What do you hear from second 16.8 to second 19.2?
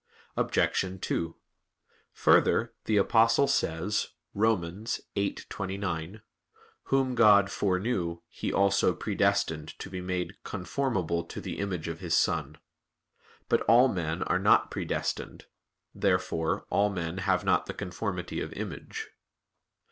men have not the conformity of image.